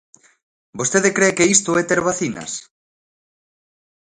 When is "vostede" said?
0.79-1.09